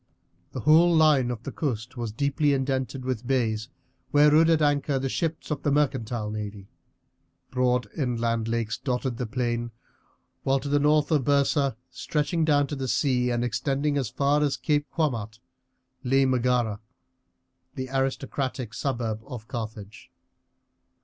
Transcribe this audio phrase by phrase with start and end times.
[0.51, 3.69] The whole line of the coast was deeply indented with bays,
[4.09, 6.71] where rode at anchor the ships of the mercantile navy.
[7.51, 9.69] Broad inland lakes dotted the plain;
[10.41, 14.41] while to the north of Byrsa, stretching down to the sea and extending as far
[14.41, 15.37] as Cape Quamart,
[16.03, 16.79] lay Megara,
[17.75, 20.09] the aristocratic suburb of Carthage.